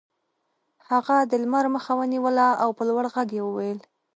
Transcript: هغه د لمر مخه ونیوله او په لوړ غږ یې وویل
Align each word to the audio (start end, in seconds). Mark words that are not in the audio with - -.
هغه 0.89 1.17
د 1.31 1.33
لمر 1.43 1.65
مخه 1.75 1.93
ونیوله 1.99 2.47
او 2.63 2.69
په 2.77 2.83
لوړ 2.89 3.03
غږ 3.13 3.29
یې 3.37 3.41
وویل 3.45 3.79